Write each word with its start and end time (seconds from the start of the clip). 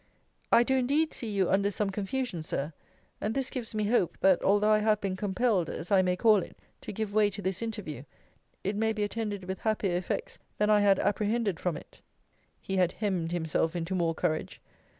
I 0.51 0.63
do 0.63 0.77
indeed 0.77 1.13
see 1.13 1.29
you 1.29 1.51
under 1.51 1.69
some 1.69 1.91
confusion, 1.91 2.41
Sir; 2.41 2.73
and 3.21 3.35
this 3.35 3.51
gives 3.51 3.75
me 3.75 3.83
hope, 3.83 4.17
that 4.21 4.41
although 4.41 4.71
I 4.71 4.79
have 4.79 4.99
been 4.99 5.15
compelled, 5.15 5.69
as 5.69 5.91
I 5.91 6.01
may 6.01 6.15
call 6.15 6.37
it, 6.37 6.57
to 6.81 6.91
give 6.91 7.13
way 7.13 7.29
to 7.29 7.39
this 7.39 7.61
interview, 7.61 8.05
it 8.63 8.75
may 8.75 8.93
be 8.93 9.03
attended 9.03 9.43
with 9.43 9.59
happier 9.59 9.95
effects 9.95 10.39
than 10.57 10.71
I 10.71 10.79
had 10.79 10.97
apprehended 10.97 11.59
from 11.59 11.77
it. 11.77 12.01
He 12.59 12.77
had 12.77 12.93
hemmed 12.93 13.31
himself 13.31 13.75
into 13.75 13.93
more 13.93 14.15
courage. 14.15 14.59